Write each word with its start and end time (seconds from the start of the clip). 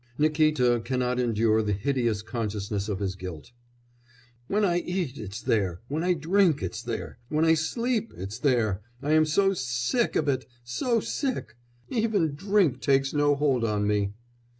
Nikíta 0.17 0.83
cannot 0.83 1.19
endure 1.19 1.61
the 1.61 1.73
hideous 1.73 2.23
consciousness 2.23 2.89
of 2.89 2.97
his 2.97 3.15
guilt. 3.15 3.51
"When 4.47 4.65
I 4.65 4.79
eat, 4.79 5.19
it's 5.19 5.39
there! 5.43 5.81
When 5.89 6.03
I 6.03 6.13
drink, 6.15 6.63
it's 6.63 6.81
there! 6.81 7.19
When 7.29 7.45
I 7.45 7.53
sleep, 7.53 8.11
it's 8.17 8.39
there! 8.39 8.81
I 9.03 9.11
am 9.11 9.27
so 9.27 9.53
sick 9.53 10.15
of 10.15 10.27
it, 10.27 10.47
so 10.63 11.01
sick!... 11.01 11.55
Even 11.87 12.33
drink 12.33 12.81
takes 12.81 13.13
no 13.13 13.35
hold 13.35 13.63
on 13.63 13.85
me." 13.85 14.13